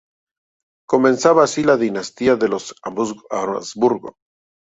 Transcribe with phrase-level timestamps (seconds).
[0.87, 4.15] Comenzaba así la dinastía de los Habsburgo.